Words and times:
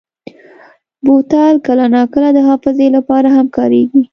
بوتل 1.05 1.55
کله 1.67 1.85
ناکله 1.95 2.29
د 2.33 2.39
حافظې 2.47 2.87
لپاره 2.97 3.27
هم 3.35 3.47
کارېږي. 3.57 4.03